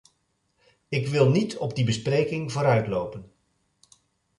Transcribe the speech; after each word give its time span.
Ik 0.89 1.07
wil 1.07 1.29
niet 1.29 1.57
op 1.57 1.75
die 1.75 1.85
bespreking 1.85 2.51
vooruitlopen. 2.51 3.31